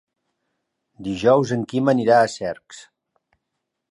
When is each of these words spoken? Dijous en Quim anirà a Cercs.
Dijous 1.07 1.51
en 1.57 1.67
Quim 1.73 1.93
anirà 1.95 2.17
a 2.21 2.31
Cercs. 2.39 2.83